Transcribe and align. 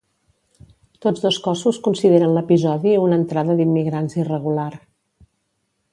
Tots 1.05 1.25
dos 1.25 1.37
cossos 1.47 1.79
consideren 1.89 2.33
l’episodi 2.37 2.97
una 3.03 3.19
entrada 3.23 3.59
d’immigrants 3.61 4.19
irregular. 4.23 4.71